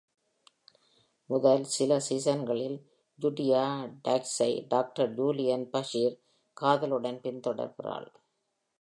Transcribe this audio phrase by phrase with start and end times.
[1.29, 2.77] முதல் சில சீசன்களில்,
[3.19, 3.63] Jadzia
[4.07, 6.17] Dax-ஐ டாக்டர் ஜூலியன் பஷீர்
[6.57, 8.09] காதலுடன் பின்தொடர்கிறாள்.